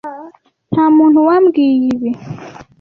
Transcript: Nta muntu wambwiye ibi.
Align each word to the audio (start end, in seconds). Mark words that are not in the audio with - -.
Nta 0.71 0.85
muntu 0.95 1.17
wambwiye 1.27 1.81
ibi. 1.93 2.09